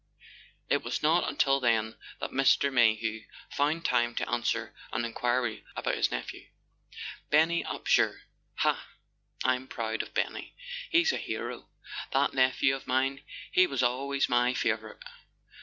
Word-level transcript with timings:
"It 0.71 0.81
was 0.81 1.03
not 1.03 1.29
until 1.29 1.59
then 1.59 1.95
that 2.19 2.31
Mr. 2.31 2.73
Mayhew 2.73 3.25
found 3.51 3.85
time 3.85 4.15
to 4.15 4.27
answer 4.27 4.73
an 4.91 5.05
enquiry 5.05 5.63
about 5.75 5.93
his 5.93 6.09
nephew." 6.09 6.47
Benny 7.29 7.63
Upsher? 7.63 8.21
Ha—I'm 8.55 9.67
proud 9.67 10.01
of 10.01 10.15
Benny! 10.15 10.55
He's 10.89 11.13
a 11.13 11.17
hero, 11.17 11.69
that 12.13 12.33
nephew 12.33 12.75
of 12.75 12.87
mine—he 12.87 13.67
was 13.67 13.83
always 13.83 14.27
my 14.27 14.53
favour¬ 14.55 14.93
ite." 14.95 15.03